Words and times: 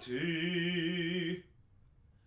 Two. 0.00 0.37